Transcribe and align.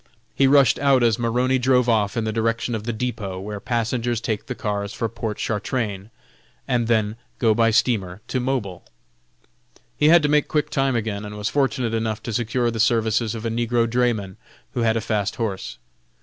He 0.33 0.47
rushed 0.47 0.79
out 0.79 1.03
as 1.03 1.19
Maroney 1.19 1.59
drove 1.59 1.87
off 1.87 2.17
in 2.17 2.23
the 2.23 2.31
direction 2.33 2.73
of 2.73 2.85
the 2.85 2.91
depot 2.91 3.39
where 3.39 3.59
passengers 3.59 4.19
take 4.19 4.47
the 4.47 4.55
cars 4.55 4.93
for 4.93 5.07
Pontchartrain, 5.07 6.09
and 6.67 6.87
then 6.87 7.17
go 7.37 7.53
by 7.53 7.69
steamer 7.69 8.19
to 8.29 8.39
Mobile. 8.39 8.83
He 9.95 10.09
had 10.09 10.23
to 10.23 10.27
make 10.27 10.47
quick 10.47 10.71
time 10.71 10.95
again, 10.95 11.23
and 11.23 11.37
was 11.37 11.49
fortunate 11.49 11.93
enough 11.93 12.23
to 12.23 12.33
secure 12.33 12.71
the 12.71 12.79
services 12.79 13.35
of 13.35 13.45
a 13.45 13.51
negro 13.51 13.87
drayman 13.87 14.37
who 14.71 14.79
had 14.79 14.97
a 14.97 15.01
fast 15.01 15.35
horse. 15.35 15.77